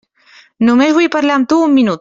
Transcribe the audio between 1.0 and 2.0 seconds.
parlar amb tu un minut.